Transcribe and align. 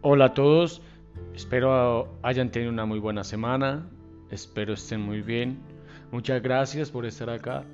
Hola 0.00 0.26
a 0.26 0.34
todos, 0.34 0.80
espero 1.34 2.20
hayan 2.22 2.52
tenido 2.52 2.70
una 2.70 2.86
muy 2.86 3.00
buena 3.00 3.24
semana, 3.24 3.90
espero 4.30 4.74
estén 4.74 5.00
muy 5.00 5.22
bien. 5.22 5.58
Muchas 6.12 6.40
gracias 6.40 6.92
por 6.92 7.04
estar 7.04 7.28
acá. 7.30 7.64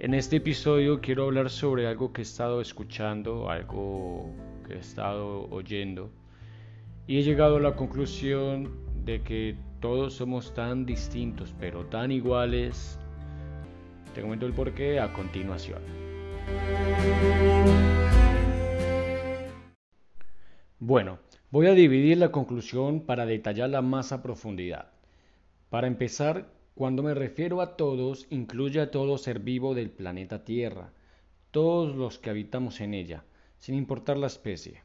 En 0.00 0.12
este 0.14 0.38
episodio 0.38 1.00
quiero 1.00 1.26
hablar 1.26 1.48
sobre 1.48 1.86
algo 1.86 2.12
que 2.12 2.22
he 2.22 2.24
estado 2.24 2.60
escuchando, 2.60 3.48
algo 3.48 4.34
que 4.66 4.74
he 4.74 4.78
estado 4.78 5.48
oyendo. 5.50 6.10
Y 7.06 7.18
he 7.18 7.22
llegado 7.22 7.58
a 7.58 7.60
la 7.60 7.76
conclusión 7.76 8.72
de 9.04 9.22
que 9.22 9.56
todos 9.78 10.14
somos 10.14 10.52
tan 10.52 10.84
distintos, 10.84 11.54
pero 11.60 11.84
tan 11.86 12.10
iguales. 12.10 12.98
Te 14.12 14.22
comento 14.22 14.44
el 14.44 14.54
porqué 14.54 14.98
a 14.98 15.12
continuación. 15.12 15.78
Bueno, 20.80 21.18
Voy 21.52 21.66
a 21.66 21.74
dividir 21.74 22.16
la 22.16 22.30
conclusión 22.30 23.00
para 23.00 23.26
detallarla 23.26 23.82
más 23.82 24.12
a 24.12 24.22
profundidad. 24.22 24.92
Para 25.68 25.88
empezar, 25.88 26.48
cuando 26.76 27.02
me 27.02 27.12
refiero 27.12 27.60
a 27.60 27.76
todos, 27.76 28.28
incluye 28.30 28.80
a 28.80 28.92
todo 28.92 29.18
ser 29.18 29.40
vivo 29.40 29.74
del 29.74 29.90
planeta 29.90 30.44
Tierra, 30.44 30.92
todos 31.50 31.96
los 31.96 32.20
que 32.20 32.30
habitamos 32.30 32.80
en 32.80 32.94
ella, 32.94 33.24
sin 33.58 33.74
importar 33.74 34.16
la 34.16 34.28
especie. 34.28 34.84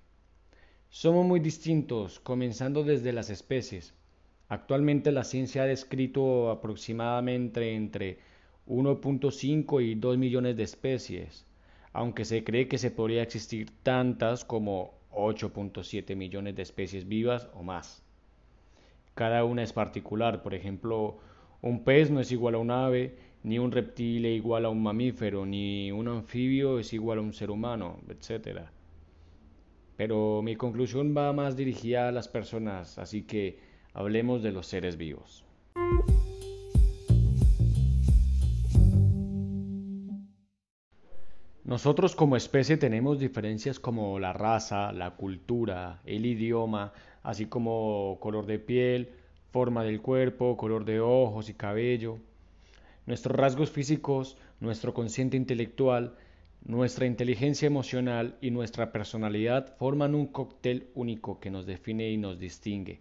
Somos 0.90 1.24
muy 1.24 1.40
distintos, 1.40 2.20
comenzando 2.20 2.84
desde 2.84 3.14
las 3.14 3.30
especies. 3.30 3.94
Actualmente 4.50 5.12
la 5.12 5.24
ciencia 5.24 5.62
ha 5.62 5.68
descrito 5.68 6.50
aproximadamente 6.50 7.76
entre 7.76 8.18
1.5 8.66 9.86
y 9.86 9.94
2 9.94 10.18
millones 10.18 10.58
de 10.58 10.64
especies, 10.64 11.46
aunque 11.94 12.26
se 12.26 12.44
cree 12.44 12.68
que 12.68 12.80
se 12.80 12.90
podría 12.90 13.22
existir 13.22 13.70
tantas 13.84 14.44
como 14.44 14.96
8.7 15.16 16.16
millones 16.16 16.56
de 16.56 16.62
especies 16.62 17.08
vivas 17.08 17.50
o 17.54 17.64
más. 17.64 18.04
Cada 19.14 19.46
una 19.46 19.64
es 19.64 19.74
particular, 19.74 20.44
por 20.44 20.54
ejemplo, 20.54 21.18
un 21.62 21.84
pez 21.84 22.12
no 22.12 22.20
es 22.20 22.32
igual 22.32 22.56
a 22.56 22.60
un 22.60 22.70
ave, 22.70 23.16
ni 23.44 23.60
un 23.60 23.72
reptil 23.72 24.26
es 24.26 24.38
igual 24.38 24.66
a 24.66 24.70
un 24.70 24.84
mamífero, 24.84 25.46
ni 25.46 25.92
un 25.92 26.08
anfibio 26.08 26.80
es 26.80 26.94
igual 26.94 27.20
a 27.20 27.22
un 27.22 27.34
ser 27.34 27.50
humano, 27.52 28.00
etc. 28.10 28.60
Pero 29.96 30.42
mi 30.42 30.56
conclusión 30.56 31.16
va 31.16 31.32
más 31.32 31.56
dirigida 31.56 32.10
a 32.10 32.12
las 32.12 32.28
personas, 32.28 32.98
así 32.98 33.24
que 33.24 33.60
hablemos 33.94 34.44
de 34.44 34.52
los 34.52 34.68
seres 34.68 34.98
vivos. 34.98 35.46
Nosotros 41.66 42.16
como 42.16 42.38
especie 42.38 42.78
tenemos 42.78 43.18
diferencias 43.18 43.80
como 43.80 44.20
la 44.20 44.34
raza, 44.34 44.92
la 44.92 45.16
cultura, 45.16 46.00
el 46.06 46.28
idioma, 46.28 46.94
así 47.24 47.48
como 47.48 48.20
color 48.22 48.46
de 48.46 48.60
piel, 48.60 49.10
forma 49.50 49.84
del 49.84 50.00
cuerpo, 50.00 50.58
color 50.58 50.86
de 50.86 51.00
ojos 51.00 51.50
y 51.50 51.56
cabello. 51.56 52.20
Nuestros 53.08 53.36
rasgos 53.36 53.72
físicos, 53.72 54.38
nuestro 54.60 54.94
consciente 54.94 55.38
intelectual, 55.38 56.14
nuestra 56.64 57.08
inteligencia 57.08 57.66
emocional 57.66 58.38
y 58.42 58.52
nuestra 58.52 58.92
personalidad 58.92 59.76
forman 59.78 60.14
un 60.14 60.28
cóctel 60.28 60.90
único 60.94 61.40
que 61.40 61.50
nos 61.50 61.66
define 61.66 62.12
y 62.12 62.18
nos 62.18 62.38
distingue. 62.38 63.00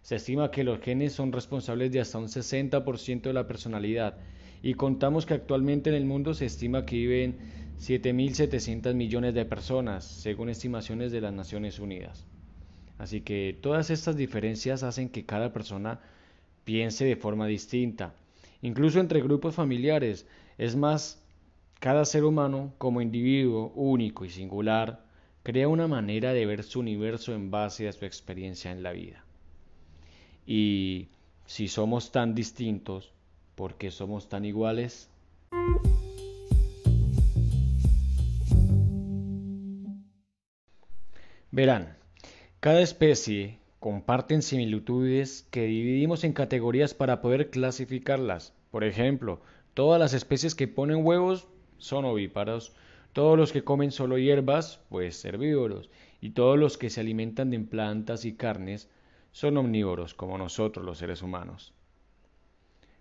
Se 0.00 0.16
estima 0.16 0.50
que 0.50 0.64
los 0.64 0.80
genes 0.80 1.12
son 1.12 1.32
responsables 1.32 1.92
de 1.92 2.00
hasta 2.00 2.16
un 2.16 2.28
60% 2.28 3.20
de 3.20 3.32
la 3.34 3.46
personalidad 3.46 4.16
y 4.62 4.74
contamos 4.74 5.26
que 5.26 5.34
actualmente 5.34 5.90
en 5.90 5.96
el 5.96 6.04
mundo 6.04 6.32
se 6.32 6.46
estima 6.46 6.84
que 6.84 6.96
viven 6.96 7.59
7.700 7.80 8.94
millones 8.94 9.32
de 9.32 9.46
personas, 9.46 10.04
según 10.04 10.50
estimaciones 10.50 11.12
de 11.12 11.22
las 11.22 11.32
Naciones 11.32 11.78
Unidas. 11.78 12.26
Así 12.98 13.22
que 13.22 13.58
todas 13.62 13.88
estas 13.88 14.16
diferencias 14.16 14.82
hacen 14.82 15.08
que 15.08 15.24
cada 15.24 15.52
persona 15.54 16.00
piense 16.64 17.06
de 17.06 17.16
forma 17.16 17.46
distinta, 17.46 18.14
incluso 18.60 19.00
entre 19.00 19.22
grupos 19.22 19.54
familiares. 19.54 20.26
Es 20.58 20.76
más, 20.76 21.22
cada 21.78 22.04
ser 22.04 22.24
humano, 22.24 22.74
como 22.76 23.00
individuo 23.00 23.72
único 23.74 24.26
y 24.26 24.28
singular, 24.28 25.02
crea 25.42 25.66
una 25.66 25.88
manera 25.88 26.34
de 26.34 26.44
ver 26.44 26.62
su 26.62 26.80
universo 26.80 27.34
en 27.34 27.50
base 27.50 27.88
a 27.88 27.92
su 27.92 28.04
experiencia 28.04 28.70
en 28.72 28.82
la 28.82 28.92
vida. 28.92 29.24
Y 30.46 31.08
si 31.46 31.68
somos 31.68 32.12
tan 32.12 32.34
distintos, 32.34 33.10
¿por 33.54 33.76
qué 33.76 33.90
somos 33.90 34.28
tan 34.28 34.44
iguales? 34.44 35.08
Verán, 41.52 41.96
cada 42.60 42.80
especie 42.80 43.58
comparten 43.80 44.42
similitudes 44.42 45.48
que 45.50 45.64
dividimos 45.64 46.22
en 46.22 46.32
categorías 46.32 46.94
para 46.94 47.20
poder 47.20 47.50
clasificarlas. 47.50 48.54
Por 48.70 48.84
ejemplo, 48.84 49.40
todas 49.74 49.98
las 49.98 50.14
especies 50.14 50.54
que 50.54 50.68
ponen 50.68 51.04
huevos 51.04 51.48
son 51.78 52.04
ovíparos, 52.04 52.72
todos 53.12 53.36
los 53.36 53.52
que 53.52 53.64
comen 53.64 53.90
solo 53.90 54.16
hierbas, 54.16 54.80
pues 54.90 55.24
herbívoros, 55.24 55.90
y 56.20 56.30
todos 56.30 56.56
los 56.56 56.78
que 56.78 56.90
se 56.90 57.00
alimentan 57.00 57.50
de 57.50 57.58
plantas 57.58 58.24
y 58.24 58.34
carnes 58.34 58.88
son 59.32 59.56
omnívoros, 59.56 60.14
como 60.14 60.38
nosotros 60.38 60.86
los 60.86 60.98
seres 60.98 61.20
humanos. 61.20 61.72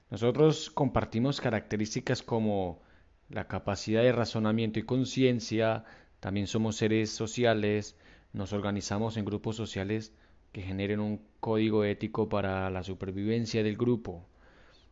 Nosotros 0.10 0.72
compartimos 0.72 1.40
características 1.40 2.24
como 2.24 2.82
la 3.30 3.48
capacidad 3.48 4.02
de 4.02 4.12
razonamiento 4.12 4.80
y 4.80 4.84
conciencia, 4.84 5.84
también 6.20 6.48
somos 6.48 6.78
seres 6.78 7.12
sociales, 7.12 7.96
nos 8.34 8.54
organizamos 8.54 9.18
en 9.18 9.26
grupos 9.26 9.56
sociales 9.56 10.14
que 10.52 10.62
generen 10.62 11.00
un 11.00 11.22
código 11.40 11.84
ético 11.84 12.30
para 12.30 12.70
la 12.70 12.84
supervivencia 12.84 13.64
del 13.64 13.78
grupo 13.78 14.26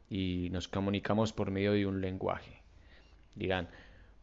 y 0.10 0.50
nos 0.52 0.68
comunicamos 0.68 1.34
por 1.34 1.52
medio 1.52 1.74
de 1.74 1.86
un 1.86 2.02
lenguaje. 2.02 2.62
Dirán, 3.36 3.68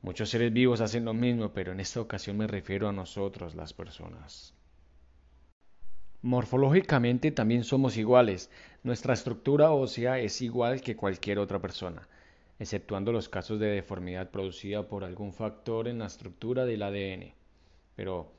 muchos 0.03 0.31
seres 0.31 0.53
vivos 0.53 0.81
hacen 0.81 1.05
lo 1.05 1.15
mismo, 1.15 1.53
pero 1.53 1.73
en 1.73 1.81
esta 1.81 2.01
ocasión 2.01 2.37
me 2.37 2.47
refiero 2.47 2.89
a 2.89 2.93
nosotros, 2.93 3.55
las 3.55 3.73
personas. 3.73 4.55
Morfológicamente 6.23 7.33
también 7.33 7.65
somos 7.65 7.99
iguales. 7.99 8.51
Nuestra 8.83 9.13
estructura 9.13 9.73
ósea 9.73 10.19
es 10.19 10.41
igual 10.41 10.81
que 10.81 10.97
cualquier 10.97 11.39
otra 11.39 11.61
persona, 11.61 12.09
exceptuando 12.59 13.13
los 13.13 13.29
casos 13.29 13.61
de 13.61 13.67
deformidad 13.67 14.31
producida 14.31 14.89
por 14.89 15.05
algún 15.05 15.35
factor 15.35 15.87
en 15.87 15.99
la 15.99 16.07
estructura 16.07 16.65
del 16.65 16.83
ADN. 16.83 17.35
Pero 17.95 18.33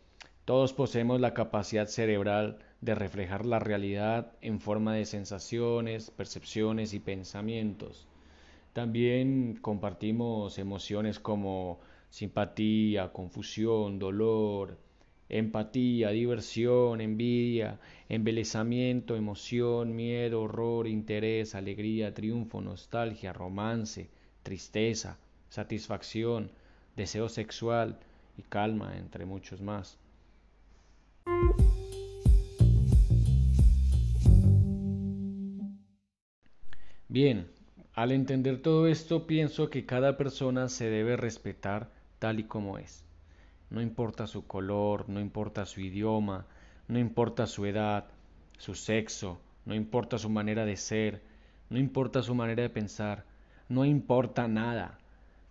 todos 0.46 0.74
poseemos 0.74 1.20
la 1.20 1.34
capacidad 1.34 1.88
cerebral 1.88 2.60
de 2.80 2.94
reflejar 2.94 3.48
la 3.48 3.58
realidad 3.58 4.32
en 4.42 4.60
forma 4.60 4.94
de 4.94 5.06
sensaciones, 5.06 6.12
percepciones 6.12 6.94
y 6.94 7.00
pensamientos. 7.00 8.08
También 8.72 9.58
compartimos 9.60 10.60
emociones 10.60 11.20
como 11.20 11.80
simpatía, 12.12 13.12
confusión, 13.12 13.98
dolor, 13.98 14.78
empatía, 15.30 16.10
diversión, 16.12 17.02
envidia, 17.02 17.80
embelezamiento, 18.08 19.16
emoción, 19.16 19.96
miedo, 19.96 20.44
horror, 20.44 20.88
interés, 20.88 21.56
alegría, 21.56 22.14
triunfo, 22.14 22.62
nostalgia, 22.62 23.34
romance, 23.34 24.10
tristeza, 24.44 25.18
satisfacción, 25.50 26.52
deseo 26.96 27.30
sexual 27.30 27.98
y 28.38 28.44
calma, 28.44 28.96
entre 28.98 29.26
muchos 29.26 29.62
más. 29.62 29.98
Bien, 37.16 37.48
al 37.94 38.12
entender 38.12 38.62
todo 38.62 38.88
esto 38.88 39.26
pienso 39.26 39.70
que 39.70 39.86
cada 39.86 40.18
persona 40.18 40.68
se 40.68 40.90
debe 40.90 41.16
respetar 41.16 41.90
tal 42.20 42.42
y 42.42 42.44
como 42.44 42.78
es. 42.78 43.06
No 43.70 43.82
importa 43.82 44.28
su 44.28 44.46
color, 44.46 45.08
no 45.08 45.22
importa 45.22 45.66
su 45.66 45.80
idioma, 45.80 46.46
no 46.90 47.00
importa 47.00 47.48
su 47.48 47.66
edad, 47.66 48.08
su 48.58 48.76
sexo, 48.76 49.40
no 49.64 49.74
importa 49.76 50.18
su 50.18 50.30
manera 50.30 50.66
de 50.66 50.76
ser, 50.76 51.22
no 51.70 51.80
importa 51.80 52.22
su 52.22 52.36
manera 52.36 52.64
de 52.64 52.70
pensar, 52.70 53.24
no 53.70 53.86
importa 53.86 54.50
nada, 54.50 55.00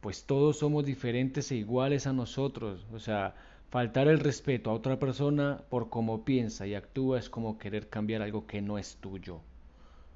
pues 0.03 0.25
todos 0.27 0.59
somos 0.59 0.85
diferentes 0.85 1.50
e 1.50 1.56
iguales 1.56 2.06
a 2.06 2.12
nosotros. 2.12 2.85
O 2.93 2.99
sea, 2.99 3.37
faltar 3.71 4.09
el 4.09 4.21
respeto 4.21 4.71
a 4.71 4.75
otra 4.75 4.99
persona 4.99 5.63
por 5.69 5.91
cómo 5.91 6.25
piensa 6.25 6.67
y 6.67 6.75
actúa 6.75 7.19
es 7.19 7.29
como 7.29 7.59
querer 7.59 7.89
cambiar 7.89 8.23
algo 8.23 8.47
que 8.47 8.63
no 8.63 8.79
es 8.79 8.97
tuyo 8.97 9.41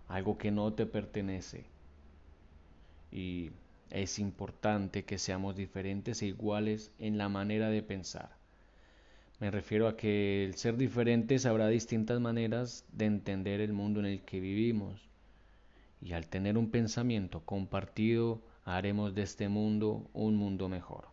algo 0.09 0.39
que 0.39 0.51
no 0.51 0.73
te 0.73 0.87
pertenece. 0.87 1.67
Y 3.13 3.51
es 3.91 4.19
importante 4.19 5.05
que 5.05 5.19
seamos 5.19 5.57
diferentes 5.57 6.23
e 6.23 6.27
iguales 6.27 6.93
en 6.99 7.19
la 7.19 7.29
manera 7.29 7.69
de 7.69 7.83
pensar. 7.83 8.31
Me 9.39 9.51
refiero 9.51 9.87
a 9.87 9.97
que 9.97 10.45
el 10.45 10.55
ser 10.55 10.77
diferentes 10.77 11.47
habrá 11.47 11.69
distintas 11.69 12.21
maneras 12.21 12.85
de 12.93 13.05
entender 13.05 13.61
el 13.61 13.73
mundo 13.73 14.01
en 14.01 14.07
el 14.07 14.23
que 14.23 14.41
vivimos. 14.41 15.09
Y 16.01 16.13
al 16.13 16.27
tener 16.27 16.59
un 16.59 16.71
pensamiento 16.71 17.41
compartido, 17.45 18.43
haremos 18.65 19.15
de 19.15 19.23
este 19.23 19.49
mundo 19.49 20.09
un 20.13 20.37
mundo 20.37 20.69
mejor. 20.69 21.07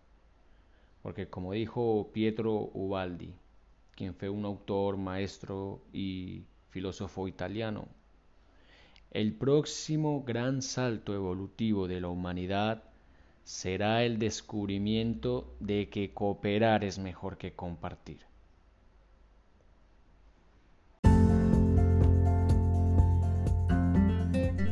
Porque 1.06 1.28
como 1.28 1.54
dijo 1.54 2.10
Pietro 2.14 2.72
Ubaldi, 2.74 3.32
quien 3.96 4.16
fue 4.16 4.28
un 4.28 4.44
autor, 4.44 4.98
maestro 4.98 5.84
y 5.94 6.46
filósofo 6.72 7.28
italiano. 7.28 7.88
El 9.12 9.34
próximo 9.34 10.24
gran 10.24 10.64
salto 10.64 11.14
evolutivo 11.14 11.88
de 11.88 12.02
la 12.02 12.08
humanidad 12.08 12.86
será 13.44 14.04
el 14.04 14.18
descubrimiento 14.18 15.54
de 15.60 15.90
que 15.90 16.12
cooperar 16.12 16.84
es 16.84 16.98
mejor 16.98 17.38
que 17.38 17.54
compartir. 17.54 18.22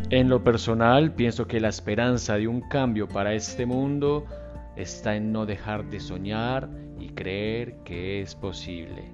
En 0.10 0.30
lo 0.30 0.44
personal, 0.44 1.14
pienso 1.14 1.46
que 1.46 1.60
la 1.60 1.70
esperanza 1.70 2.38
de 2.38 2.48
un 2.48 2.62
cambio 2.62 3.08
para 3.08 3.36
este 3.36 3.68
mundo 3.68 4.26
está 4.76 5.16
en 5.16 5.32
no 5.32 5.46
dejar 5.46 5.90
de 5.90 6.00
soñar 6.00 6.70
y 7.00 7.10
creer 7.10 7.78
que 7.84 8.22
es 8.22 8.36
posible. 8.36 9.12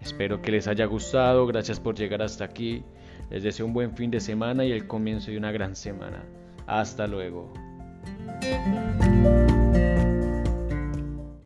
Espero 0.00 0.40
que 0.40 0.52
les 0.52 0.68
haya 0.68 0.86
gustado, 0.86 1.46
gracias 1.46 1.80
por 1.80 1.94
llegar 1.96 2.22
hasta 2.22 2.44
aquí. 2.44 2.84
Les 3.30 3.42
deseo 3.42 3.66
un 3.66 3.72
buen 3.72 3.94
fin 3.96 4.10
de 4.10 4.20
semana 4.20 4.64
y 4.64 4.72
el 4.72 4.86
comienzo 4.86 5.30
de 5.30 5.38
una 5.38 5.52
gran 5.52 5.74
semana. 5.74 6.24
Hasta 6.66 7.06
luego. 7.06 7.52